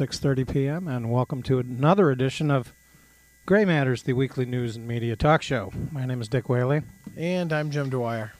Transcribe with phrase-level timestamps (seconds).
[0.00, 0.86] 6:30 p.m.
[0.86, 2.72] and welcome to another edition of
[3.44, 5.72] Gray Matters, the weekly news and media talk show.
[5.90, 6.82] My name is Dick Whaley.
[7.16, 8.32] And I'm Jim Dwyer.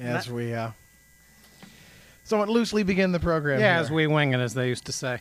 [0.00, 0.70] As we uh,
[2.24, 3.60] somewhat loosely begin the program.
[3.60, 3.82] Yeah, here.
[3.82, 5.20] as we wing it, as they used to say.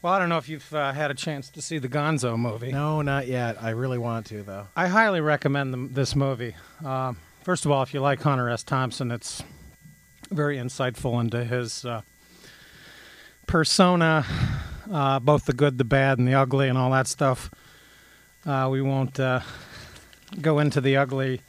[0.00, 2.70] Well, I don't know if you've uh, had a chance to see the Gonzo movie.
[2.70, 3.60] No, not yet.
[3.60, 4.68] I really want to, though.
[4.76, 6.54] I highly recommend them, this movie.
[6.84, 8.62] Um, first of all, if you like Hunter S.
[8.62, 9.42] Thompson, it's
[10.30, 12.02] very insightful into his uh,
[13.48, 14.24] persona,
[14.92, 17.50] uh, both the good, the bad, and the ugly, and all that stuff.
[18.46, 19.40] Uh, we won't uh,
[20.40, 21.40] go into the ugly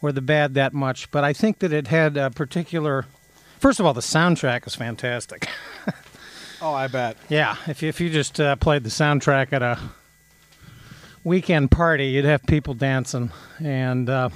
[0.00, 3.06] or the bad that much, but I think that it had a particular.
[3.60, 5.48] First of all, the soundtrack is fantastic.
[6.64, 7.16] Oh, I bet.
[7.28, 9.80] Yeah, if you, if you just uh, played the soundtrack at a
[11.24, 14.28] weekend party, you'd have people dancing and uh,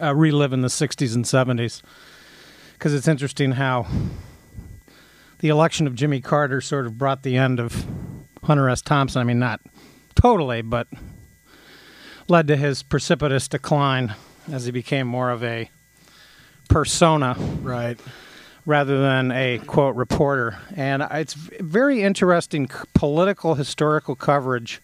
[0.00, 1.82] uh, reliving the 60s and 70s.
[2.72, 3.86] Because it's interesting how
[5.40, 7.86] the election of Jimmy Carter sort of brought the end of
[8.44, 8.82] Hunter S.
[8.82, 9.20] Thompson.
[9.20, 9.60] I mean, not
[10.14, 10.88] totally, but
[12.28, 14.14] led to his precipitous decline
[14.52, 15.70] as he became more of a
[16.68, 17.98] persona Right.
[18.66, 20.58] rather than a quote reporter.
[20.76, 24.80] And it's very interesting political historical coverage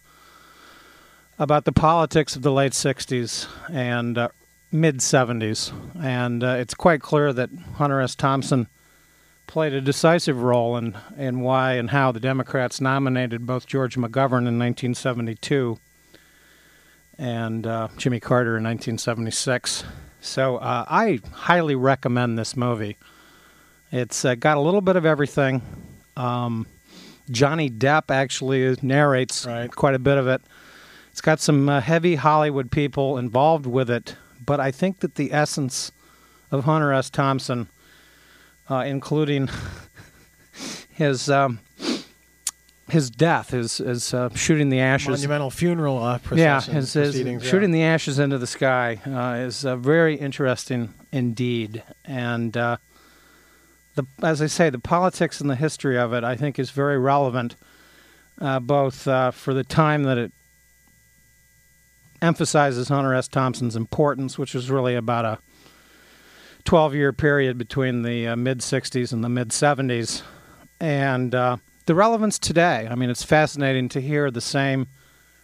[1.39, 4.29] about the politics of the late 60s and uh,
[4.71, 5.73] mid 70s.
[6.03, 8.15] And uh, it's quite clear that Hunter S.
[8.15, 8.69] Thompson
[9.47, 14.47] played a decisive role in, in why and how the Democrats nominated both George McGovern
[14.49, 15.79] in 1972
[17.19, 19.85] and uh, Jimmy Carter in 1976.
[20.21, 22.97] So uh, I highly recommend this movie.
[23.93, 25.63] It's uh, got a little bit of everything.
[26.17, 26.67] Um,
[27.31, 29.71] Johnny Depp actually narrates Right.
[29.71, 30.43] quite a bit of it.
[31.13, 35.33] It's got some uh, heavy Hollywood people involved with it, but I think that the
[35.33, 35.93] essence
[36.51, 37.09] of Hunter S.
[37.09, 37.69] Thompson,
[38.69, 39.49] uh, including
[40.91, 41.61] his um,
[42.89, 47.21] his death, his his uh, shooting the ashes, Monumental funeral uh, yeah, procession his, his
[47.21, 47.39] yeah.
[47.39, 52.77] shooting the ashes into the sky uh, is uh, very interesting indeed, and uh,
[53.95, 56.99] the as I say, the politics and the history of it, I think, is very
[56.99, 57.57] relevant,
[58.41, 60.33] uh, both uh, for the time that it
[62.21, 63.29] emphasizes Hunter S.
[63.29, 65.39] Thompson's importance, which was really about a
[66.65, 70.23] 12-year period between the uh, mid '60s and the mid '70s,
[70.81, 72.89] and uh, the relevance today.
[72.91, 74.87] I mean, it's fascinating to hear the same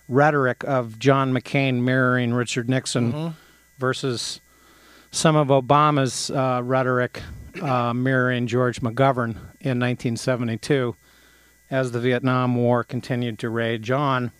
[0.09, 3.35] rhetoric of John McCain mirroring Richard Nixon Mhm.
[3.79, 4.41] versus
[5.13, 7.23] some of Obama's uh, rhetoric
[7.63, 10.97] uh, mirroring George McGovern in 1972
[11.71, 14.33] as the Vietnam War continued to rage on.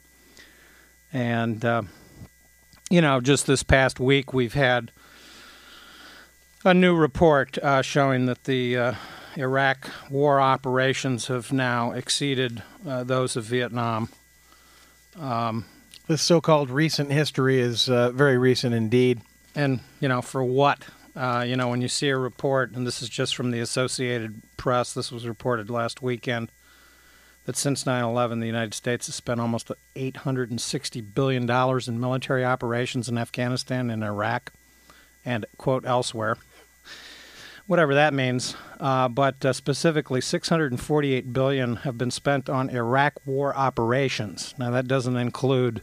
[1.13, 1.83] And, uh,
[2.89, 4.91] you know, just this past week, we've had
[6.65, 8.95] a new report uh, showing that the uh,
[9.37, 14.09] Iraq war operations have now exceeded uh, those of Vietnam.
[15.19, 15.65] Um,
[16.07, 19.21] This so-called recent history is uh, very recent indeed.
[19.55, 20.85] and you know for what
[21.17, 24.43] uh, you know when you see a report and this is just from the associated
[24.57, 26.51] press this was reported last weekend
[27.47, 33.09] that since 9-11 the united states has spent almost 860 billion dollars in military operations
[33.09, 34.53] in afghanistan and iraq
[35.25, 36.37] and quote elsewhere
[37.71, 43.57] whatever that means uh, but uh, specifically 648 billion have been spent on iraq war
[43.57, 45.83] operations now that doesn't include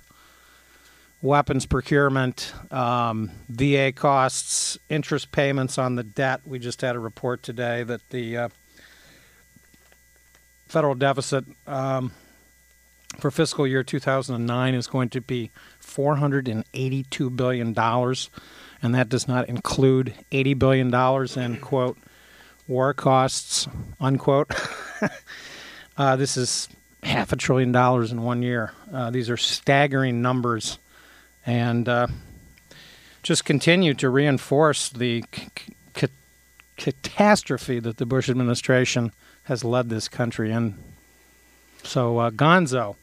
[1.22, 6.42] weapons procurement, um, VA costs, interest payments on the debt.
[6.46, 8.50] We just had a report today that the uh,
[10.68, 12.12] federal deficit um,
[13.20, 17.74] for fiscal year 2009 is going to be $482 billion,
[18.82, 20.94] and that does not include $80 billion
[21.54, 21.98] in, quote,
[22.68, 23.68] war costs,
[24.00, 24.52] unquote.
[25.98, 26.70] uh, this is
[27.04, 28.72] half a trillion dollars in one year.
[28.92, 30.80] Uh, these are staggering numbers
[31.46, 32.08] and uh,
[33.24, 35.48] just continue to reinforce the c-
[35.96, 36.08] c-
[36.76, 39.12] catastrophe that the Bush administration
[39.44, 40.78] has led this country in.
[41.84, 42.98] So, uh, Gonzo,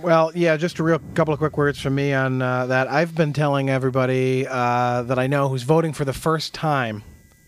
[0.00, 2.86] Well, yeah, just a real couple of quick words from me on uh, that.
[2.86, 7.02] I've been telling everybody uh, that I know who's voting for the first time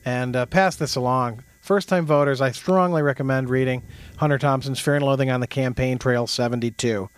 [0.05, 1.45] and uh, pass this along.
[1.61, 3.85] First time voters, I strongly recommend reading
[4.17, 7.09] Hunter Thompson's Fear and Loathing on the Campaign Trail 72.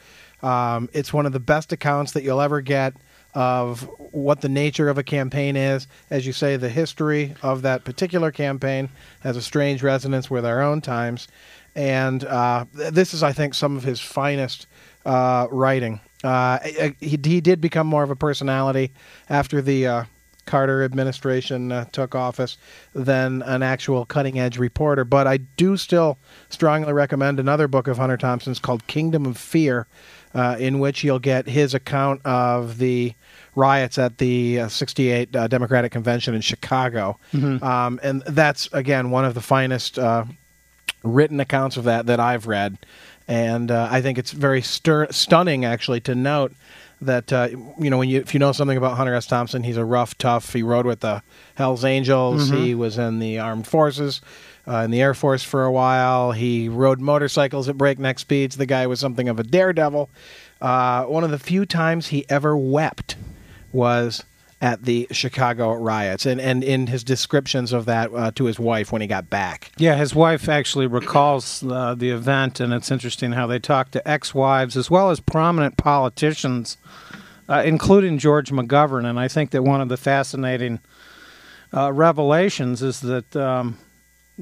[0.42, 2.94] Um, it's one of the best accounts that you'll ever get
[3.32, 5.86] of what the nature of a campaign is.
[6.10, 8.90] As you say, the history of that particular campaign
[9.20, 11.26] has a strange resonance with our own times.
[11.74, 14.66] And uh, this is, I think, some of his finest
[15.04, 16.00] uh, writing.
[16.22, 16.58] Uh,
[17.00, 18.92] he, he did become more of a personality
[19.28, 20.04] after the uh,
[20.44, 22.58] Carter administration uh, took office
[22.94, 25.04] than an actual cutting edge reporter.
[25.04, 26.18] But I do still
[26.48, 29.86] strongly recommend another book of Hunter Thompson's called Kingdom of Fear,
[30.34, 33.14] uh, in which you'll get his account of the
[33.54, 37.18] riots at the uh, 68 uh, Democratic Convention in Chicago.
[37.62, 40.24] Um, and that's, again, one of the finest uh,
[41.04, 42.78] written accounts of that that I've read.
[43.28, 46.52] And uh, I think it's very stir- stunning, actually, to note
[47.00, 47.48] that uh,
[47.78, 49.26] you know when you if you know something about Hunter S.
[49.26, 50.52] Thompson, he's a rough, tough.
[50.52, 51.22] He rode with the
[51.56, 52.48] Hell's Angels.
[52.56, 54.20] He was in the armed forces,
[54.68, 56.32] uh, in the Air Force for a while.
[56.32, 58.56] He rode motorcycles at breakneck speeds.
[58.56, 60.08] The guy was something of a daredevil.
[60.60, 63.16] Uh, one of the few times he ever wept
[63.72, 64.22] was
[64.62, 68.92] at the Chicago riots, and and in his descriptions of that uh, to his wife
[68.92, 69.72] when he got back.
[69.76, 74.08] Yeah, his wife actually recalls uh, the event, and it's interesting how they talk to
[74.08, 76.76] ex-wives as well as prominent politicians,
[77.48, 79.04] uh, including George McGovern.
[79.04, 80.78] And I think that one of the fascinating
[81.74, 83.78] uh, revelations is that um,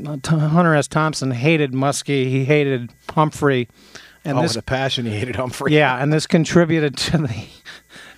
[0.05, 0.87] Hunter S.
[0.87, 3.69] Thompson hated Muskie, he hated Humphrey,
[4.23, 5.73] and oh, this with a passion, he hated Humphrey.
[5.73, 7.47] yeah, and this contributed to the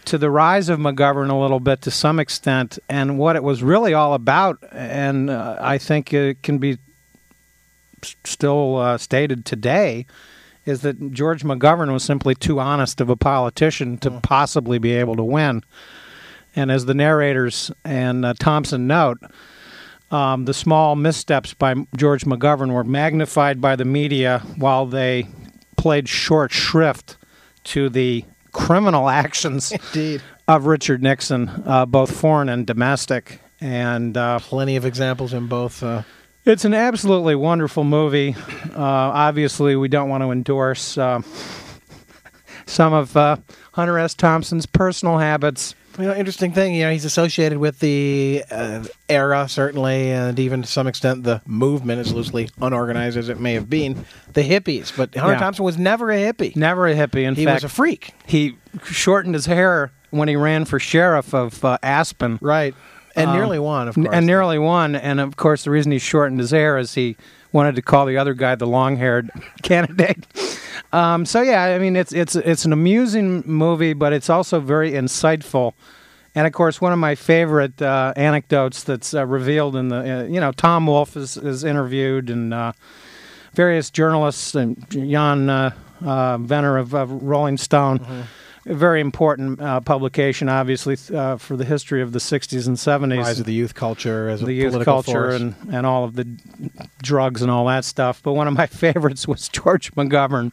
[0.06, 3.62] to the rise of McGovern a little bit to some extent, and what it was
[3.62, 4.58] really all about.
[4.72, 6.78] And uh, I think it can be
[8.24, 10.06] still uh, stated today
[10.64, 15.16] is that George McGovern was simply too honest of a politician to possibly be able
[15.16, 15.62] to win.
[16.54, 19.18] And as the narrators and uh, Thompson note,
[20.10, 25.26] um, the small missteps by George McGovern were magnified by the media while they
[25.76, 27.16] played short shrift
[27.64, 30.22] to the criminal actions Indeed.
[30.46, 33.40] of Richard Nixon, uh, both foreign and domestic.
[33.60, 35.82] And uh, Plenty of examples in both.
[35.82, 36.02] Uh,
[36.44, 38.34] it's an absolutely wonderful movie.
[38.74, 41.22] Uh, obviously, we don't want to endorse uh,
[42.66, 43.36] some of uh,
[43.72, 44.14] Hunter S.
[44.14, 45.74] Thompson's personal habits.
[45.98, 46.74] You know, interesting thing.
[46.74, 51.42] You know, he's associated with the uh, era certainly, and even to some extent the
[51.46, 54.96] movement, as loosely unorganized as it may have been, the hippies.
[54.96, 55.38] But Hunter Yeah.
[55.38, 56.56] Thompson was never a hippie.
[56.56, 57.24] Never a hippie.
[57.24, 57.38] In fact.
[57.38, 61.64] he fact, was a freak, he shortened his hair when he ran for sheriff of
[61.64, 62.38] uh, Aspen.
[62.40, 62.74] right?
[63.14, 64.08] And Um, nearly won, of course.
[64.10, 64.96] And nearly won.
[64.96, 67.16] And of course, the reason he shortened his hair is he
[67.52, 69.28] wanted to call the other guy the long-haired
[69.62, 70.24] candidate.
[70.92, 74.92] Um, so yeah, I mean, it's it's it's an amusing movie, but it's also very
[74.92, 75.72] insightful.
[76.34, 80.22] And of course, one of my favorite uh, anecdotes that's uh, revealed in the uh,
[80.24, 82.72] you know Tom Wolfe is is interviewed and uh,
[83.54, 85.70] various journalists and Jann uh,
[86.04, 88.26] uh, Wenner of, of Rolling Stone.
[88.64, 93.18] A very important uh, publication, obviously, uh, for the history of the 60s and 70s
[93.18, 95.40] rise of the youth culture as a the youth political culture force.
[95.40, 96.24] and, and all of the
[97.02, 98.22] drugs and all that stuff.
[98.22, 100.52] But one of my favorites was George McGovern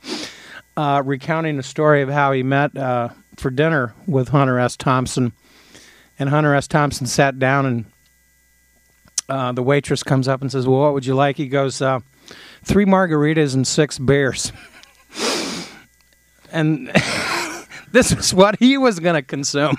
[0.75, 4.75] uh, recounting the story of how he met uh, for dinner with Hunter S.
[4.75, 5.33] Thompson.
[6.17, 6.67] And Hunter S.
[6.67, 7.85] Thompson sat down, and
[9.29, 11.37] uh, the waitress comes up and says, Well, what would you like?
[11.37, 11.99] He goes, uh,
[12.63, 14.51] Three margaritas and six beers.
[16.51, 16.91] and
[17.91, 19.77] this was what he was going to consume.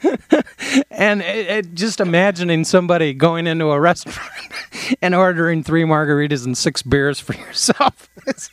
[0.90, 4.18] and it, it, just imagining somebody going into a restaurant
[5.02, 8.50] and ordering three margaritas and six beers for yourself is,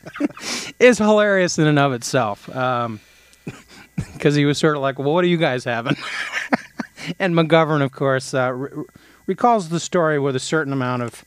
[0.79, 2.47] is hilarious in and of itself.
[4.13, 5.95] Because he was sort of like, well, what are you guys having?
[7.19, 8.83] and McGovern, of course, uh, re-
[9.27, 11.23] recalls the story with a certain amount of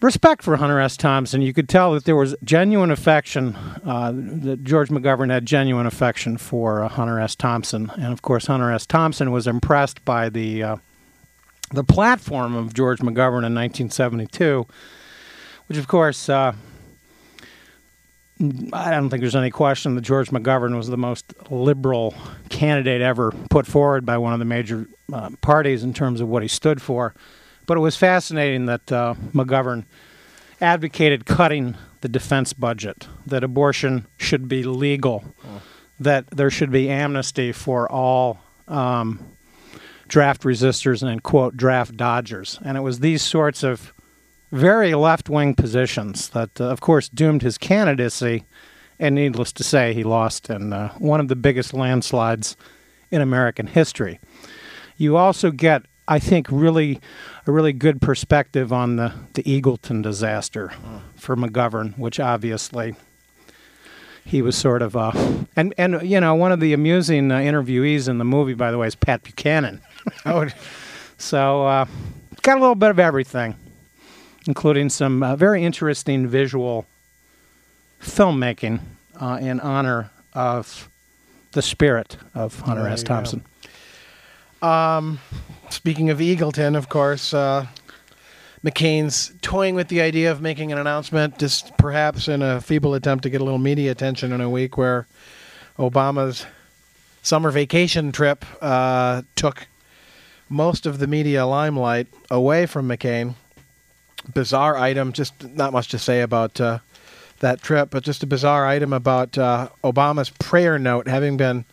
[0.00, 0.96] respect for Hunter S.
[0.96, 1.42] Thompson.
[1.42, 3.54] You could tell that there was genuine affection,
[3.84, 7.34] uh, that George McGovern had genuine affection for uh, Hunter S.
[7.36, 7.90] Thompson.
[7.96, 8.86] And of course, Hunter S.
[8.86, 10.76] Thompson was impressed by the, uh,
[11.72, 14.66] the platform of George McGovern in 1972,
[15.66, 16.52] which of course, uh,
[18.72, 22.14] I don't think there's any question that George McGovern was the most liberal
[22.48, 26.40] candidate ever put forward by one of the major uh, parties in terms of what
[26.40, 27.14] he stood for.
[27.66, 29.84] But it was fascinating that uh, McGovern
[30.60, 35.34] advocated cutting the defense budget, that abortion should be legal,
[35.98, 39.36] that there should be amnesty for all um,
[40.08, 42.58] draft resistors and, quote, draft dodgers.
[42.64, 43.92] And it was these sorts of
[44.50, 48.44] very left wing positions that, uh, of course, doomed his candidacy.
[48.98, 52.56] And needless to say, he lost in uh, one of the biggest landslides
[53.10, 54.20] in American history.
[54.96, 57.00] You also get, I think, really
[57.46, 60.72] a really good perspective on the, the Eagleton disaster
[61.14, 62.96] for McGovern, which obviously
[64.24, 65.12] he was sort of uh,
[65.54, 68.78] and and you know one of the amusing uh, interviewees in the movie, by the
[68.78, 69.80] way, is Pat Buchanan.
[70.26, 70.48] oh,
[71.16, 71.86] So uh,
[72.42, 73.54] got a little bit of everything,
[74.48, 76.86] including some uh, very interesting visual
[78.02, 78.80] filmmaking
[79.20, 80.88] uh, in honor of
[81.52, 83.04] the spirit of Hunter S.
[83.04, 83.44] Thompson.
[84.60, 85.20] go.
[85.70, 87.64] Speaking of Eagleton, of course, uh,
[88.64, 93.22] McCain's toying with the idea of making an announcement, just perhaps in a feeble attempt
[93.22, 95.06] to get a little media attention in a week where
[95.78, 96.44] Obama's
[97.22, 99.68] summer vacation trip uh, took
[100.48, 103.34] most of the media limelight away from McCain.
[104.34, 106.80] Bizarre item, just not much to say about uh,
[107.38, 111.64] that trip, but just a bizarre item about uh, Obama's prayer note having been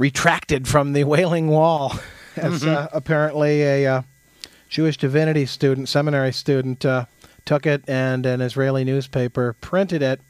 [0.00, 1.94] retracted from the Wailing Wall,
[2.36, 4.02] as uh, apparently a uh,
[4.70, 7.04] Jewish divinity student, seminary student, uh,
[7.44, 10.22] took it and an Israeli newspaper printed it.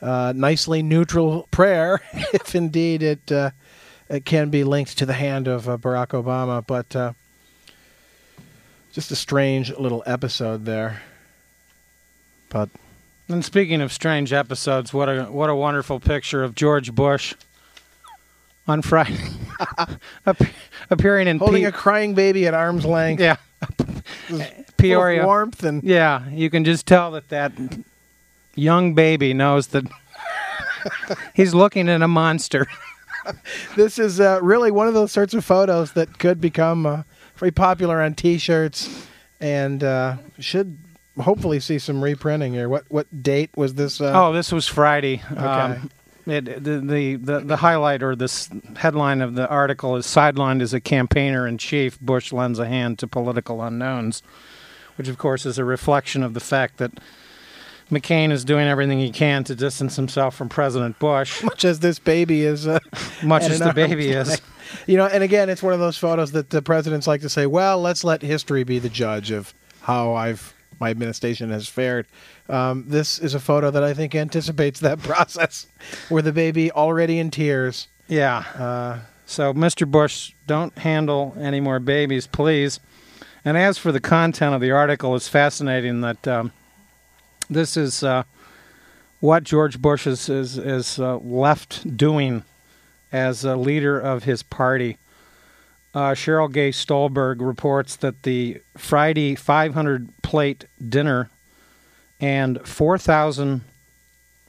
[0.00, 2.00] Uh, nicely neutral prayer,
[2.32, 3.50] if indeed it, uh,
[4.08, 7.12] it can be linked to the hand of uh, Barack Obama, but uh,
[8.90, 11.02] just a strange little episode there.
[12.48, 12.70] But
[13.28, 17.34] And speaking of strange episodes, what a what a wonderful picture of George Bush
[18.68, 19.16] on Friday,
[20.90, 23.36] appearing in holding a crying baby at arm's length, yeah
[24.76, 25.24] Peoria.
[25.26, 27.52] warmth and Yeah, you can just tell that that
[28.54, 29.84] young baby knows that
[31.34, 32.66] he's looking at a monster.
[33.76, 37.02] this is uh, really one of those sorts of photos that could become uh,
[37.36, 39.06] very popular on T-shirts
[39.40, 40.78] and uh, should
[41.18, 42.68] hopefully see some reprinting here.
[42.68, 44.00] What what date was this?
[44.00, 45.22] Uh, Oh, this was Friday.
[45.30, 45.40] Okay.
[45.40, 45.90] Um,
[46.30, 50.74] it, the, the, the, the highlight or this headline of the article is sidelined as
[50.74, 52.00] a campaigner in chief.
[52.00, 54.22] Bush lends a hand to political unknowns,
[54.96, 56.92] which of course is a reflection of the fact that
[57.90, 61.98] McCain is doing everything he can to distance himself from President Bush, much as this
[61.98, 62.66] baby is.
[62.66, 62.78] Uh,
[63.22, 64.40] much as the baby is.
[64.86, 67.44] You know, and again, it's one of those photos that the presidents like to say,
[67.44, 72.06] "Well, let's let history be the judge of how I've my administration has fared."
[72.50, 75.66] Um, this is a photo that I think anticipates that process,
[76.08, 77.88] where the baby already in tears.
[78.08, 78.38] Yeah.
[78.56, 79.88] Uh, So, Mr.
[79.88, 82.80] Bush, don't handle any more babies, please.
[83.44, 86.50] And as for the content of the article, it's fascinating that um,
[87.48, 88.24] this is uh,
[89.20, 92.42] what George Bush is is, is uh, left doing
[93.12, 94.98] as a leader of his party.
[95.94, 101.30] Uh, Cheryl Gay Stolberg reports that the Friday 500 plate dinner
[102.20, 103.62] and 4,000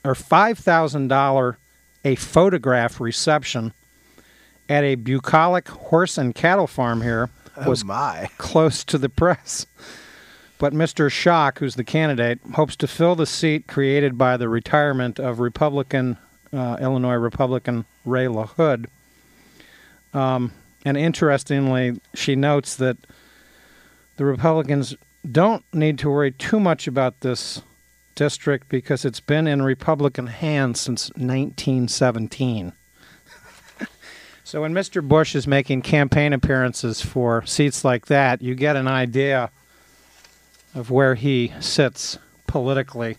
[0.03, 1.55] or $5,000
[2.03, 3.73] a photograph reception
[4.67, 7.29] at a bucolic horse and cattle farm here
[7.65, 8.29] was oh my.
[8.37, 9.65] close to the press.
[10.57, 11.09] But Mr.
[11.09, 16.17] Schock, who's the candidate, hopes to fill the seat created by the retirement of Republican,
[16.53, 18.85] uh, Illinois Republican Ray LaHood.
[20.13, 20.51] Um,
[20.85, 22.97] and interestingly, she notes that
[24.17, 24.95] the Republicans
[25.29, 27.61] don't need to worry too much about this
[28.15, 32.73] district because it's been in Republican hands since 1917.
[34.43, 35.01] So when Mr.
[35.01, 39.49] Bush is making campaign appearances for seats like that, you get an idea
[40.75, 43.15] of where he sits politically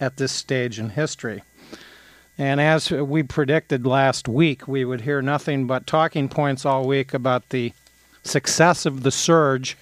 [0.00, 1.42] at this stage in history.
[2.36, 7.14] And as we predicted last week, we would hear nothing but talking points all week
[7.14, 7.72] about the
[8.22, 9.78] success of the surge.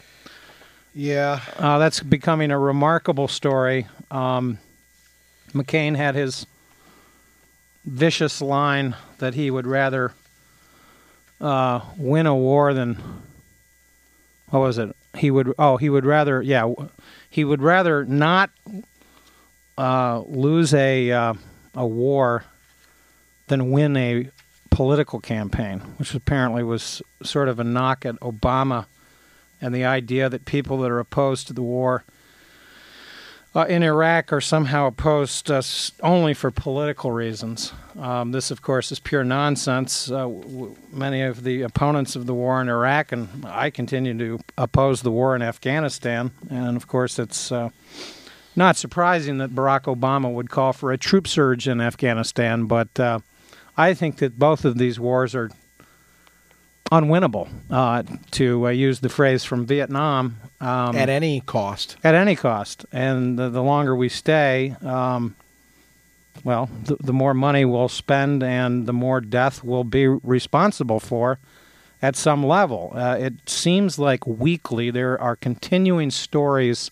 [0.98, 1.38] Yeah.
[1.56, 3.86] Uh, that's becoming a remarkable story.
[4.10, 4.58] Um,
[5.52, 6.44] McCain had his
[7.84, 10.12] vicious line that he would rather
[11.40, 13.00] uh, win a war than
[14.48, 14.96] what was it?
[15.16, 16.68] He would oh he would rather yeah
[17.30, 18.50] he would rather not
[19.78, 21.34] uh, lose a uh,
[21.76, 22.44] a war
[23.46, 24.30] than win a
[24.72, 28.86] political campaign, which apparently was sort of a knock at Obama
[29.60, 32.04] and the idea that people that are opposed to the war
[33.54, 37.72] uh, in Iraq are somehow opposed us only for political reasons.
[37.98, 40.10] Um, this, of course, is pure nonsense.
[40.10, 44.38] Uh, w- many of the opponents of the war in Iraq, and I continue to
[44.56, 47.70] oppose the war in Afghanistan, and of course, it's uh,
[48.54, 53.20] not surprising that Barack Obama would call for a troop surge in Afghanistan, but uh,
[53.76, 55.50] I think that both of these wars are
[56.90, 58.02] unwinnable, uh,
[58.32, 60.36] to uh, use the phrase from Vietnam.
[60.60, 61.96] Um, At any cost.
[62.02, 62.84] at any cost.
[62.92, 65.36] And the, the longer we stay, um,
[66.44, 71.38] well, the, the more money we'll spend and the more death we'll be responsible for
[72.02, 72.92] at some level.
[72.94, 76.90] Uh, it seems like weekly there are continuing stories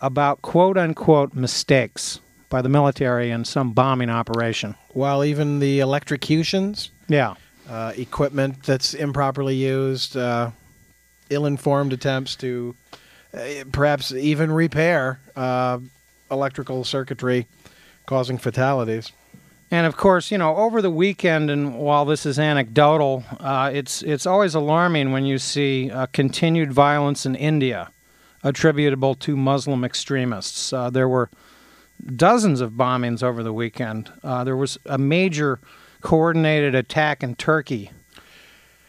[0.00, 4.74] about quote unquote mistakes by the military in some bombing operation.
[4.90, 7.34] While even the electrocutions, Yeah.
[7.70, 10.50] Uh, equipment that's improperly used, uh,
[11.30, 12.74] ill-informed attempts to
[13.32, 13.38] uh,
[13.70, 15.78] perhaps even repair uh,
[16.30, 17.46] electrical circuitry,
[18.06, 19.12] causing fatalities.
[19.70, 24.02] And of course, you know, over the weekend, and while this is anecdotal, uh, it's
[24.02, 27.92] it's always alarming when you see uh, continued violence in India,
[28.42, 30.72] attributable to Muslim extremists.
[30.72, 31.30] Uh, there were
[32.16, 34.10] dozens of bombings over the weekend.
[34.24, 35.60] There was a major
[36.00, 37.90] coordinated attack in Turkey.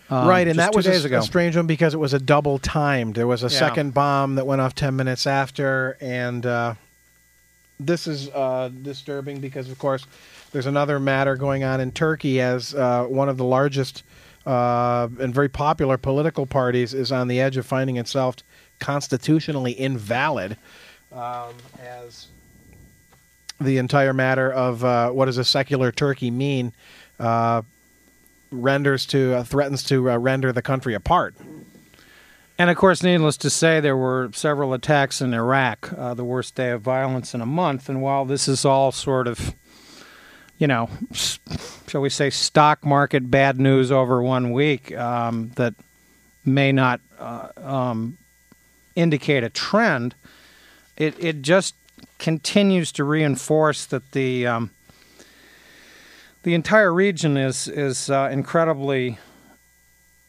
[0.10, 1.20] um, right, and that was a, ago.
[1.20, 3.16] a strange one because it was a double timed.
[3.16, 3.60] There was a Yeah.
[3.60, 6.74] second bomb that went off ten minutes after, and uh,
[7.80, 10.06] this is uh, disturbing because, of course,
[10.52, 14.04] there's another matter going on in Turkey as uh, one of the largest
[14.46, 18.36] uh, and very popular political parties is on the edge of finding itself
[18.80, 20.58] constitutionally invalid,
[21.14, 22.28] um, as
[23.62, 26.74] the entire matter of uh, what does a secular Turkey mean.
[27.22, 27.62] Uh,
[28.52, 31.36] renders to uh, threatens to uh, render the country apart.
[32.58, 36.56] And of course, needless to say, there were several attacks in Iraq, uh, the worst
[36.56, 37.90] day of violence in a month.
[37.90, 39.56] And while this is all sort of,
[40.58, 40.90] you know,
[41.88, 45.74] shall we say, stock market bad news over one week um, that
[46.44, 48.18] may not uh, um,
[48.96, 50.14] indicate a trend,
[50.98, 51.76] it, it just
[52.20, 54.72] continues to reinforce that the um,
[56.44, 59.18] the entire region is is uh, incredibly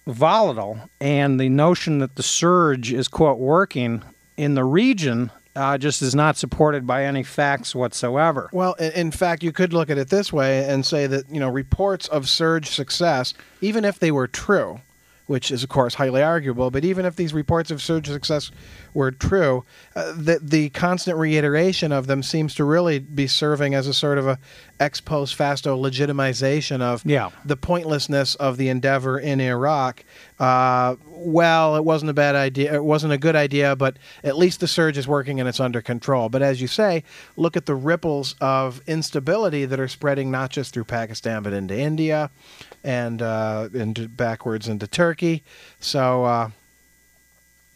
[0.07, 4.03] volatile, and the notion that the surge is quote working
[4.37, 8.49] in the region uh, just is not supported by any facts whatsoever.
[8.53, 11.41] Well, in, in fact, you could look at it this way and say that you
[11.41, 14.81] know reports of surge success, even if they were true,
[15.27, 18.51] which is of course highly arguable, but even if these reports of surge success
[18.95, 19.65] were true,
[19.97, 24.19] uh, the the constant reiteration of them seems to really be serving as a sort
[24.19, 24.39] of a
[24.81, 27.31] ex post facto legitimization of Yeah.
[27.45, 30.05] the pointlessness of the endeavor in Iraq.
[30.41, 32.75] Uh, well, it wasn't a bad idea.
[32.75, 35.81] It wasn't a good idea, but at least the surge is working and it's under
[35.81, 36.29] control.
[36.29, 37.05] But as you say,
[37.37, 41.79] look at the ripples of instability that are spreading not just through Pakistan but into
[41.79, 42.31] India
[42.83, 45.45] and uh, into backwards into Turkey.
[45.79, 46.51] So uh,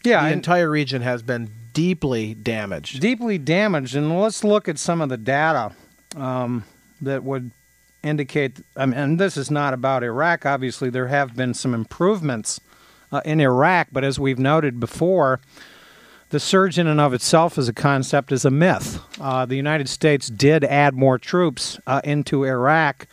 [0.07, 2.99] Yeah, the and entire region has been deeply damaged.
[3.01, 3.95] deeply damaged.
[3.95, 5.73] And let's look at some of the data
[6.15, 6.63] um,
[7.01, 7.51] that would
[8.03, 8.61] indicate.
[8.75, 10.45] I mean, and this is not about Iraq.
[10.45, 12.59] Obviously, there have been some improvements
[13.11, 15.39] uh, in Iraq, but as we've noted before.
[16.29, 18.99] The surge in and of itself as a concept is a myth.
[19.17, 23.07] Uh, the United States did add more troops uh, into Iraq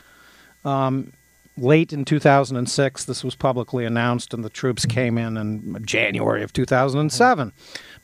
[0.64, 1.12] um,
[1.56, 3.04] late in 2006.
[3.04, 7.52] This was publicly announced, and the troops came in in January of 2007.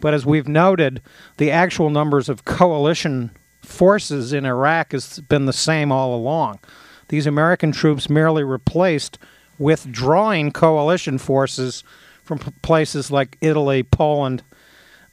[0.01, 1.03] But as we've noted,
[1.37, 3.31] the actual numbers of coalition
[3.63, 6.61] forces in Iraq has been the same all along.
[7.09, 9.19] These American troops merely replaced
[9.59, 11.85] withdrawing coalition forces
[12.23, 14.43] from places like Italy, Poland,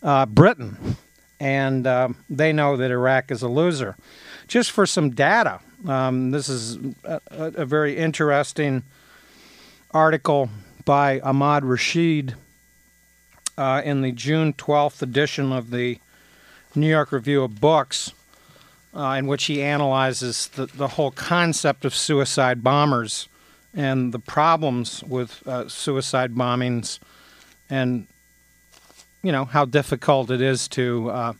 [0.03, 0.95] uh, Britain,
[1.39, 3.97] and um, they know that Iraq is a loser.
[4.47, 8.83] Just for some data, um, this is a, a very interesting
[9.91, 10.49] article
[10.85, 12.35] by Ahmad Rashid
[13.57, 15.99] uh, in the June 12th edition of the
[16.75, 18.13] New York Review of Books,
[18.93, 23.27] uh, in which he analyzes the, the whole concept of suicide bombers
[23.73, 26.99] and the problems with uh, suicide bombings
[27.69, 28.07] and
[29.23, 31.33] you know how difficult it is to uh,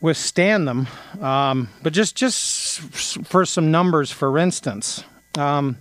[0.00, 0.88] withstand them.
[1.20, 2.80] Um, but just just
[3.26, 5.04] for some numbers, for instance,
[5.36, 5.78] um,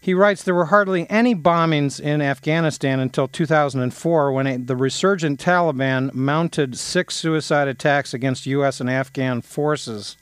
[0.00, 5.38] he writes there were hardly any bombings in Afghanistan until 2004, when a, the resurgent
[5.38, 8.80] Taliban mounted six suicide attacks against U.S.
[8.80, 10.16] and Afghan forces.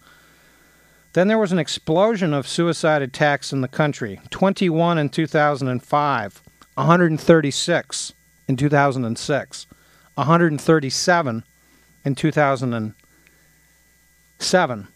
[1.12, 6.42] Then there was an explosion of suicide attacks in the country 21 in 2005,
[6.75, 8.12] 136
[8.47, 9.66] in 2006,
[10.14, 11.44] 137
[12.05, 12.14] in
[14.38, 14.88] 2007.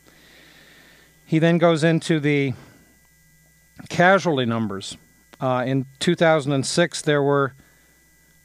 [1.25, 2.55] He then goes into the
[3.89, 4.97] casualty numbers.
[5.41, 7.55] Uh, in 2006, there were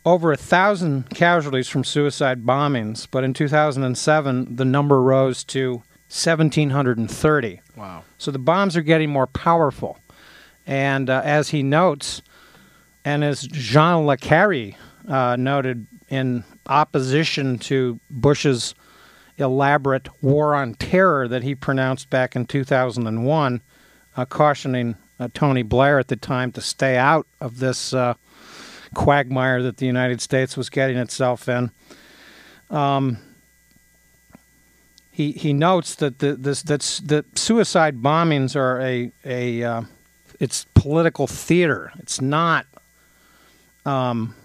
[0.05, 7.61] over a thousand casualties from suicide bombings, but in 2007, the number rose to 1,730.
[7.75, 8.03] Wow.
[8.17, 9.99] So the bombs are getting more powerful.
[10.65, 12.21] And uh, as he notes,
[13.03, 14.75] and as Jean Le Carre
[15.07, 18.73] uh, noted in opposition to Bush's
[19.37, 23.61] elaborate war on terror that he pronounced back in 2001,
[24.15, 28.15] uh, cautioning uh, Tony Blair at the time to stay out of this uh,
[28.93, 31.71] quagmire that the United States was getting itself in.
[32.69, 33.17] Um,
[35.11, 39.81] he he notes that the, this that's that suicide bombings are a a uh,
[40.39, 41.91] it's political theater.
[41.99, 42.65] It's not,
[43.85, 44.35] um,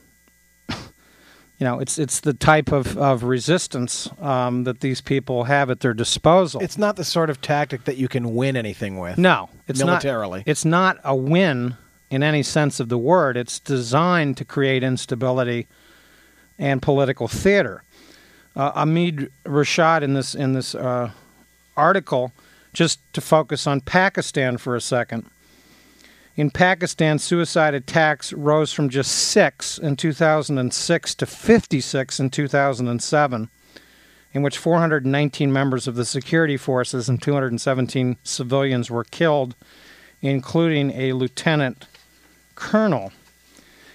[1.63, 5.79] you know, it's it's the type of of resistance um, that these people have at
[5.79, 6.61] their disposal.
[6.61, 9.17] It's not the sort of tactic that you can win anything with.
[9.17, 10.41] no, it's militarily.
[10.41, 11.77] Not, it's not a win
[12.11, 13.37] in any sense of the word.
[13.37, 15.69] It's designed to create instability
[16.59, 17.85] and political theater.
[18.57, 21.13] Uh, Ahmed Rashid in this in this uh,
[21.77, 22.33] article,
[22.73, 25.31] just to focus on Pakistan for a second.
[26.35, 33.51] In Pakistan, suicide attacks rose from just six in 2006 to 56 in 2007,
[34.33, 39.55] in which 419 members of the security forces and 217 civilians were killed,
[40.23, 41.87] including a lieutenant
[42.55, 43.13] colonel.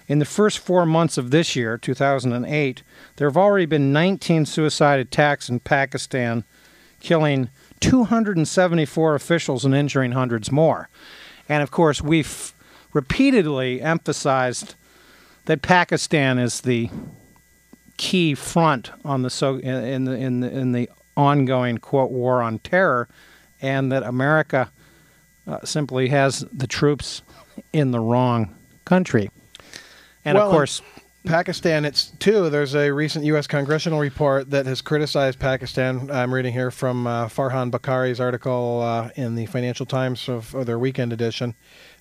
[0.07, 2.83] In the first four months of this year, 2008,
[3.15, 6.43] there have already been 19 suicide attacks in Pakistan,
[6.99, 10.87] killing 274 officials and injuring hundreds more.
[11.49, 12.53] And of course, we've
[12.93, 14.75] repeatedly emphasized
[15.45, 16.89] that Pakistan is the
[17.97, 22.59] key front on the so in the in the in the ongoing quote war on
[22.59, 23.07] terror,
[23.61, 24.71] and that America
[25.47, 27.21] uh, simply has the troops
[27.73, 28.55] in the wrong
[28.85, 29.31] country.
[30.23, 30.81] And Well, of course,
[31.27, 32.49] Pakistan, it's too.
[32.49, 33.47] There's a recent U.S.
[33.47, 36.09] congressional report that has criticized Pakistan.
[36.09, 40.65] I'm reading here from uh, Farhan Bokhari's article uh, in the Financial Times of, of
[40.65, 41.53] their weekend edition.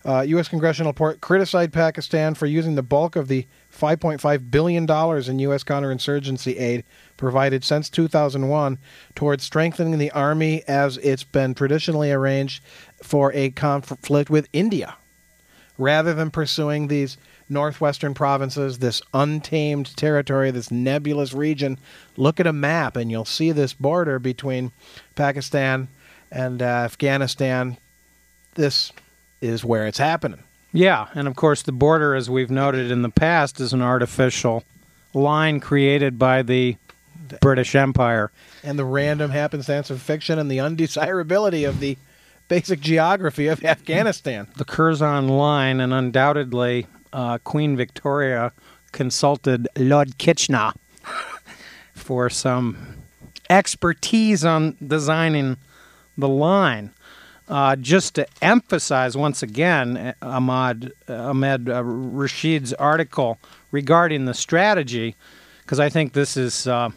[0.05, 0.47] Uh, U.S.
[0.47, 5.65] congressional report criticized Pakistan for using the bulk of the 5.5 billion dollars in U.S.
[5.65, 6.85] counterinsurgency aid
[7.17, 8.79] provided since 2001
[9.17, 12.63] towards strengthening the army as it's been traditionally arranged
[13.03, 14.97] for a conflict with India
[15.79, 21.79] rather than pursuing these northwestern provinces, this untamed territory, this nebulous region.
[22.17, 24.73] Look at a map and you'll see this border between
[25.15, 25.89] Pakistan
[26.31, 27.77] and uh, Afghanistan.
[28.55, 28.93] This
[29.41, 30.43] is where it's happening.
[30.73, 34.65] Yeah, and of course, the border, as we've noted in the past, is an artificial
[35.15, 36.77] line created by the
[37.41, 38.31] British Empire.
[38.63, 41.97] And the random happenstance of fiction and the undesirability of the
[42.49, 44.49] basic geography of Afghanistan.
[44.57, 48.53] The Curzon line, and undoubtedly, uh, Queen Victoria
[48.93, 50.73] consulted Lord Kitchener
[51.95, 52.77] for some
[53.49, 55.57] expertise on designing
[56.19, 56.91] the line.
[57.49, 63.39] Uh, just to emphasize once again uh, Ahmad Ahmed uh, Rashid's article
[63.71, 65.15] regarding the strategy,
[65.63, 66.91] because I think this is uh,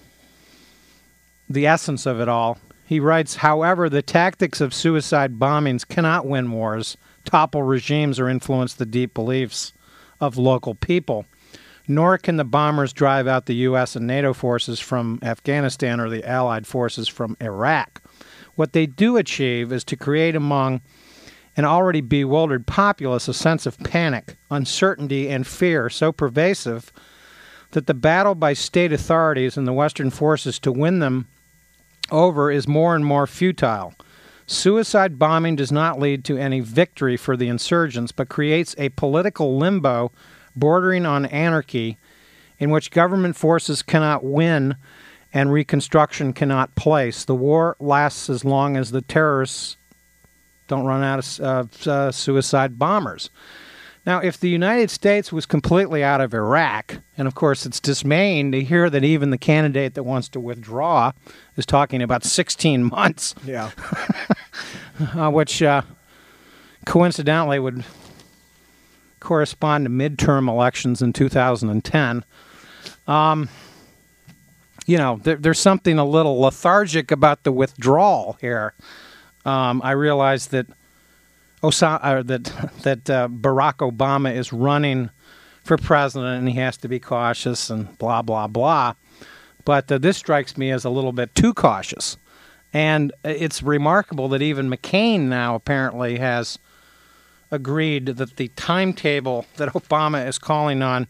[1.47, 2.57] the essence of it all.
[2.85, 8.73] He writes, however, the tactics of suicide bombings cannot win wars, topple regimes, or influence
[8.73, 9.71] the deep beliefs
[10.19, 11.25] of local people.
[11.87, 13.95] Nor can the bombers drive out the U.S.
[13.95, 18.01] and NATO forces from Afghanistan or the Allied forces from Iraq.
[18.55, 20.81] What they do achieve is to create among
[21.57, 26.91] an already bewildered populace a sense of panic, uncertainty, and fear so pervasive
[27.71, 31.27] that the battle by state authorities and the Western forces to win them
[32.11, 33.93] over is more and more futile.
[34.51, 39.59] Suicide bombing does not lead to any victory for the insurgents, but creates a political
[39.59, 40.11] limbo
[40.55, 41.99] bordering on anarchy
[42.57, 44.75] in which government forces cannot win
[45.31, 47.25] and reconstruction cannot place.
[47.25, 49.77] The war lasts as long as the terrorists
[50.67, 53.29] don't run out of uh, uh, suicide bombers.
[54.05, 58.51] Now, if the United States was completely out of Iraq, and of course it's dismaying
[58.53, 61.11] to hear that even the candidate that wants to withdraw
[61.55, 63.69] is talking about 16 months, Yeah.
[65.15, 65.81] uh, which uh,
[66.85, 67.83] coincidentally would
[69.19, 72.25] correspond to midterm elections in 2010.
[73.07, 73.49] Um,
[74.85, 78.73] you know, there, there's something a little lethargic about the withdrawal here.
[79.45, 80.67] Um, I realize that
[81.61, 82.43] Osama, uh, that
[82.83, 85.09] that uh, Barack Obama is running
[85.63, 88.93] for president and he has to be cautious and blah blah blah.
[89.65, 92.17] But uh, this strikes me as a little bit too cautious.
[92.73, 96.59] And it's remarkable that even McCain now apparently has
[97.51, 101.07] agreed that the timetable that Obama is calling on,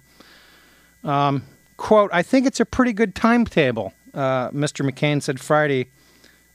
[1.04, 1.44] um,
[1.78, 4.90] quote, I think it's a pretty good timetable, uh, Mr.
[4.90, 5.90] McCain said Friday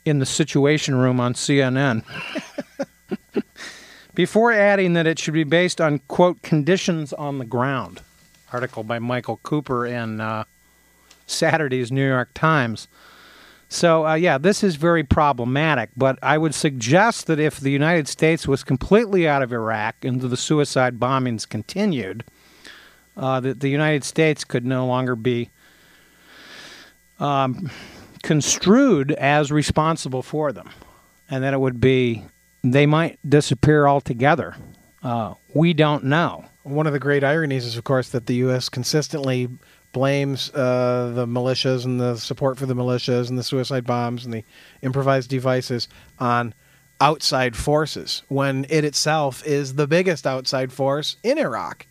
[0.04, 2.04] in the Situation Room on CNN.
[4.14, 8.00] Before adding that it should be based on, quote, conditions on the ground.
[8.52, 10.44] Article by Michael Cooper in uh,
[11.26, 12.86] Saturday's New York Times.
[13.74, 18.06] So, uh, yeah, this is very problematic, but I would suggest that if the United
[18.06, 22.22] States was completely out of Iraq and the suicide bombings continued,
[23.16, 25.50] uh, that the United States could no longer be
[27.18, 27.68] um,
[28.22, 30.70] construed as responsible for them,
[31.28, 32.22] and that it would be,
[32.62, 34.54] they might disappear altogether.
[35.02, 36.44] Uh, we don't know.
[36.62, 38.68] One of the great ironies is, of course, that the U.S.
[38.68, 39.48] consistently
[39.94, 44.34] blames uh, the militias and the support for the militias and the suicide bombs and
[44.34, 44.44] the
[44.82, 46.52] improvised devices on
[47.00, 51.86] outside forces when it itself is the biggest outside force in Iraq.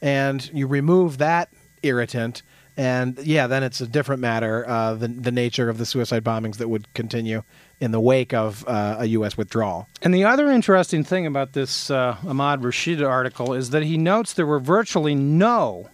[0.00, 1.48] And you remove that
[1.82, 2.42] irritant,
[2.76, 6.58] and yeah, then it's a different matter uh, the, the nature of the suicide bombings
[6.58, 7.42] that would continue
[7.80, 9.36] in the wake of uh, a U.S.
[9.36, 9.88] withdrawal.
[10.02, 14.34] And the other interesting thing about this uh, Ahmad Rashid article is that he notes
[14.34, 15.88] there were virtually no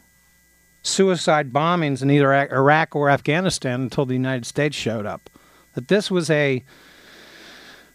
[0.83, 5.31] suicide bombings in either Iraq or Afghanistan until the United States showed up.
[5.75, 6.65] That this was a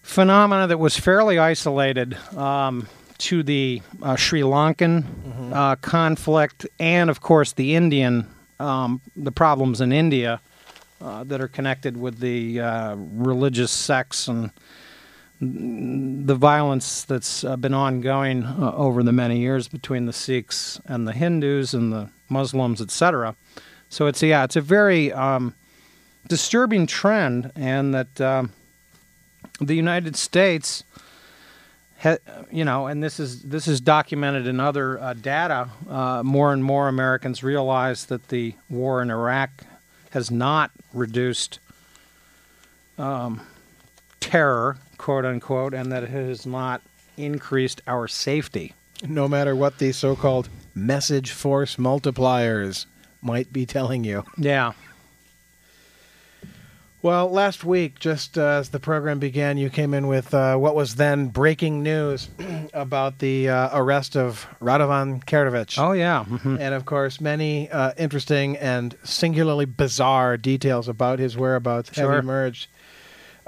[0.02, 2.88] phenomena that was fairly isolated um,
[3.20, 5.54] to the uh, Sri Lankan mm-hmm.
[5.54, 8.28] uh, conflict and, of course, the Indian,
[8.60, 10.40] um, the problems in India
[11.02, 14.52] uh, that are connected with the uh, religious sects and
[15.40, 21.14] the violence that's been ongoing uh, over the many years between the Sikhs and the
[21.14, 23.36] Hindus and the Muslims, etc.
[23.90, 25.54] So it's yeah, it's a very um,
[26.28, 28.52] disturbing trend, and that um,
[29.60, 30.84] the United States,
[32.00, 32.18] ha-
[32.52, 35.70] you know, and this is this is documented in other uh, data.
[35.88, 39.64] Uh, more and more Americans realize that the war in Iraq
[40.12, 41.60] has not reduced
[42.98, 43.42] um,
[44.20, 46.82] terror, quote unquote, and that it has not
[47.18, 48.74] increased our safety.
[49.08, 52.86] No matter what the so-called message force multipliers
[53.22, 54.24] might be telling you.
[54.38, 54.74] Yeah.
[57.04, 60.76] Well, last week, just uh, as the program began, you came in with uh, what
[60.76, 62.28] was then breaking news
[62.74, 65.78] about the uh, arrest of Radovan Karadzic.
[65.78, 66.26] Oh, yeah.
[66.28, 66.58] Mm-hmm.
[66.60, 72.12] And of course, many uh, interesting and singularly bizarre details about his whereabouts sure.
[72.12, 72.68] have emerged.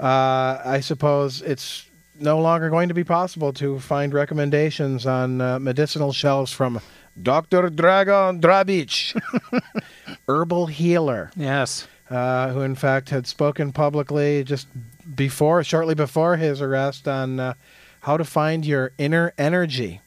[0.00, 1.86] Uh, I suppose it's
[2.18, 6.80] no longer going to be possible to find recommendations on uh, medicinal shelves from
[7.22, 7.68] Dr.
[7.70, 9.20] Dragan Drabic,
[10.28, 11.30] herbal healer.
[11.36, 14.66] Yes uh, who in fact had spoken publicly just
[15.14, 17.54] before, shortly before his arrest, on uh,
[18.00, 20.00] how to find your inner energy.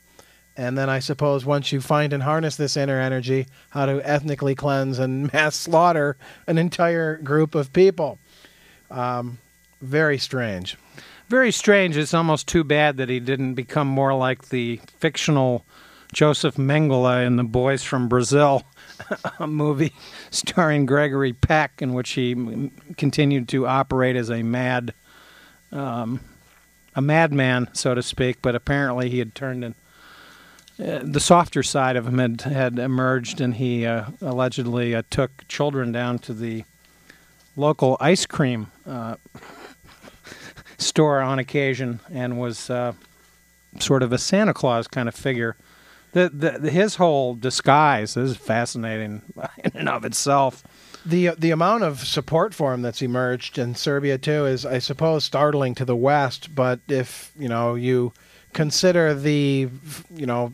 [0.56, 4.54] And then I suppose once you find and harness this inner energy, how to ethnically
[4.54, 8.20] cleanse and mass slaughter an entire group of people.
[8.92, 9.40] Um,
[9.84, 10.78] very strange.
[11.30, 11.98] Very strange.
[11.98, 15.66] It's almost too bad that he didn't become more like the fictional
[16.14, 18.64] Joseph Mengele in The Boys from Brazil
[19.40, 19.94] a movie
[20.32, 24.94] starring Gregory Peck, in which he continued to operate as a mad,
[25.72, 26.20] um,
[26.96, 28.42] a madman, so to speak.
[28.42, 29.76] But apparently, he had turned in.
[30.84, 35.48] Uh, the softer side of him had, had emerged, and he uh, allegedly uh, took
[35.48, 36.64] children down to the
[37.56, 39.16] local ice cream uh,
[40.84, 42.94] store on occasion and was uh,
[43.80, 45.56] sort of a Santa Claus kind of figure
[46.14, 49.24] the, the, his whole disguise is fascinating
[49.64, 50.64] in and of itself.
[51.06, 55.26] The the amount of support for him that's emerged in Serbia too is, I suppose,
[55.26, 56.56] startling to the West.
[56.56, 58.14] But if you know you
[58.54, 59.68] consider the
[60.16, 60.54] you know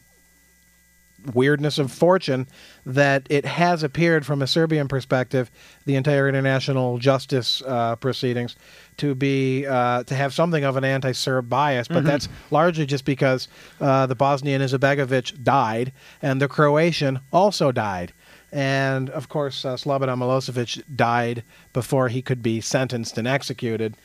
[1.34, 2.48] weirdness of fortune
[2.86, 5.52] that it has appeared from a Serbian perspective,
[5.86, 8.56] the entire international justice uh, proceedings
[9.00, 12.08] to be uh, to have something of an anti-Serb bias, but mm-hmm.
[12.08, 13.48] that's largely just because
[13.82, 18.14] uh, the Bosnian Izetbegovic died and the Croatian also died,
[18.52, 23.96] and of course uh, Slobodan Milosevic died before he could be sentenced and executed,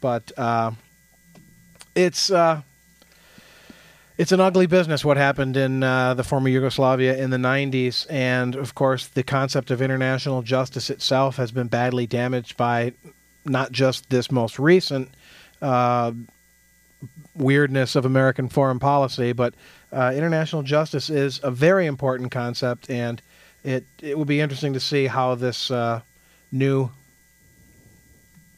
[0.00, 0.72] but uh,
[1.94, 2.62] it's uh,
[4.16, 8.06] it's an ugly business what happened in uh, the former Yugoslavia in the 90s.
[8.08, 12.92] And of course, the concept of international justice itself has been badly damaged by
[13.44, 15.14] not just this most recent
[15.62, 16.12] uh,
[17.34, 19.54] weirdness of American foreign policy, but
[19.92, 23.20] uh, international justice is a very important concept, and
[23.62, 26.00] it it will be interesting to see how this uh,
[26.50, 26.90] new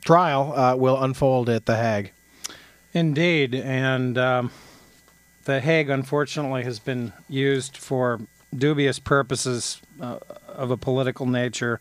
[0.04, 2.12] trial uh, will unfold at the Hague.
[2.92, 4.50] Indeed, and um,
[5.44, 8.20] the Hague, unfortunately, has been used for
[8.56, 10.18] dubious purposes uh,
[10.48, 11.80] of a political nature.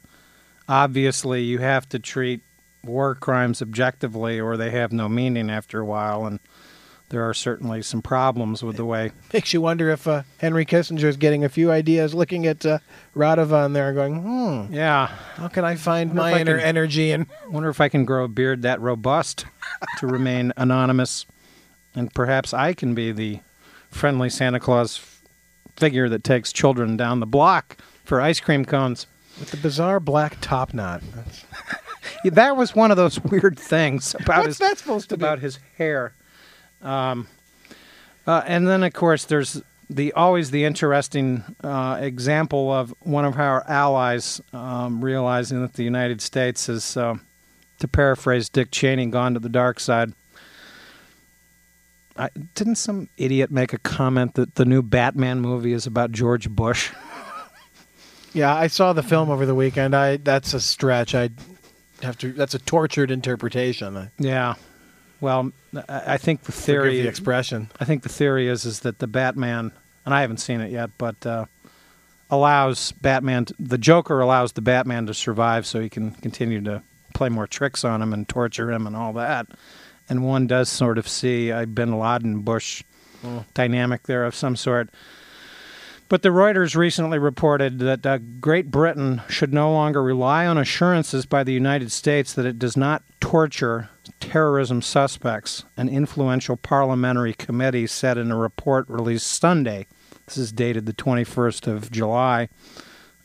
[0.67, 2.41] Obviously, you have to treat
[2.85, 6.25] war crimes objectively, or they have no meaning after a while.
[6.25, 6.39] And
[7.09, 9.11] there are certainly some problems with the way.
[9.33, 12.79] Makes you wonder if uh, Henry Kissinger is getting a few ideas, looking at uh,
[13.15, 17.27] Radovan there, going, "Hmm, yeah, how can I find my I inner can, energy?" And
[17.49, 19.45] wonder if I can grow a beard that robust
[19.99, 21.25] to remain anonymous,
[21.93, 23.39] and perhaps I can be the
[23.91, 24.99] friendly Santa Claus
[25.75, 29.07] figure that takes children down the block for ice cream cones
[29.39, 31.01] with the bizarre black top knot.
[32.25, 35.37] Yeah, that was one of those weird things about What's his that supposed to about
[35.39, 35.43] be?
[35.43, 36.13] his hair.
[36.81, 37.27] Um,
[38.27, 43.37] uh, and then of course there's the always the interesting uh, example of one of
[43.37, 47.15] our allies um, realizing that the United States is, uh,
[47.79, 50.13] to paraphrase Dick Cheney, gone to the dark side.
[52.17, 56.49] I, didn't some idiot make a comment that the new Batman movie is about George
[56.49, 56.91] Bush?
[58.35, 59.95] Yeah, I saw the film over the weekend.
[59.95, 61.15] I that's a stretch.
[61.15, 61.29] I
[62.05, 62.31] have to.
[62.31, 64.09] That's a tortured interpretation.
[64.17, 64.55] Yeah.
[65.21, 65.51] Well,
[65.89, 67.69] I think the forgive theory the expression.
[67.79, 69.71] I think the theory is is that the Batman,
[70.05, 71.45] and I haven't seen it yet, but uh,
[72.29, 76.81] allows Batman, to, the Joker allows the Batman to survive, so he can continue to
[77.13, 79.47] play more tricks on him and torture him and all that.
[80.09, 82.83] And one does sort of see a Bin Laden Bush
[83.53, 84.89] dynamic there of some sort.
[86.07, 91.25] But the Reuters recently reported that uh, Great Britain should no longer rely on assurances
[91.25, 93.89] by the United States that it does not torture
[94.19, 99.87] terrorism suspects, an influential parliamentary committee said in a report released Sunday.
[100.27, 102.49] This is dated the 21st of July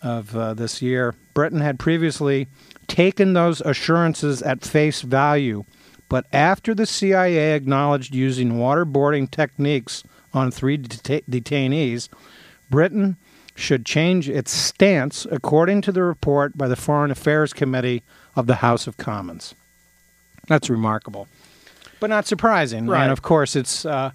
[0.03, 1.15] of uh, this year.
[1.35, 2.49] Britain had previously
[2.87, 5.65] taken those assurances at face value,
[6.09, 12.09] but after the CIA acknowledged using waterboarding techniques on three deta- detainees,
[12.71, 13.17] Britain
[13.55, 18.03] should change its stance, according to the report by the Foreign Affairs Committee
[18.35, 19.55] of the House of Commons.
[20.49, 21.29] That's remarkable,
[21.99, 22.87] but not surprising.
[22.87, 23.03] Right.
[23.03, 24.13] And of course, it's uh,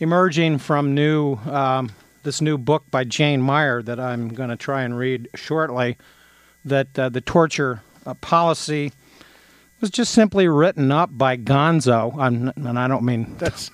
[0.00, 1.90] emerging from new um,
[2.22, 5.96] this new book by Jane Mayer that I'm going to try and read shortly.
[6.64, 8.92] That uh, the torture uh, policy
[9.80, 13.70] was just simply written up by Gonzo, I'm, and I don't mean That's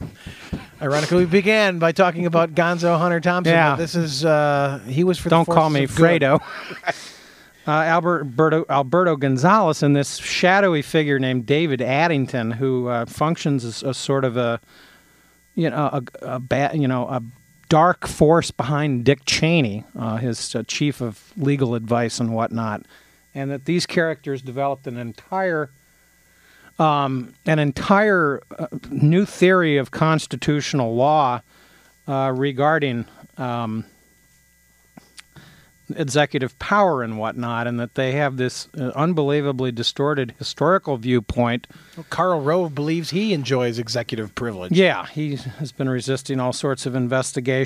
[0.81, 3.55] ironically we began by talking about Gonzo Hunter Thompson.
[3.55, 3.71] Yeah.
[3.71, 5.29] but This is uh, he was for.
[5.29, 5.87] Don't call me.
[5.87, 6.41] Fredo.
[7.67, 13.83] uh, Alberto, Alberto Gonzales and this shadowy figure named David Addington, who uh, functions as
[13.83, 14.61] a sort of a,
[15.55, 17.23] you know, a, a ba- you know, a
[17.69, 22.83] dark force behind Dick Cheney, uh, his uh, chief of legal advice and whatnot,
[23.35, 25.71] and that these characters developed an entire.
[26.79, 31.41] Um, an entire uh, new theory of constitutional law
[32.09, 33.07] uh, regarding
[33.39, 33.85] um,
[35.95, 41.67] executive power and whatnot, and that they have this uh, unbelievably distorted historical viewpoint.
[42.11, 44.73] Karl Rove believes he enjoys executive privilege.
[44.73, 47.63] Yeah, he has been resisting all sorts of investigation.